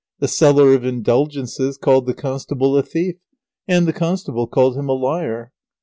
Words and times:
The 0.17 0.27
seller 0.27 0.73
of 0.73 0.83
Indulgences 0.83 1.77
called 1.77 2.07
the 2.07 2.15
constable 2.15 2.75
a 2.75 2.81
thief, 2.81 3.17
and 3.67 3.87
the 3.87 3.93
constable 3.93 4.47
called 4.47 4.75
him 4.75 4.89
a 4.89 4.93
liar. 4.93 5.51